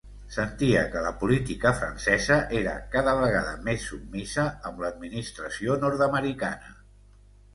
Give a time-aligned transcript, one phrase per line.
[0.35, 6.73] Sentia que la política francesa era cada vegada més submisa amb l'administració nord-americana.